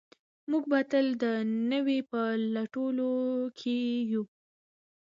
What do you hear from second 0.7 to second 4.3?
به تل د نوي په لټولو کې یو.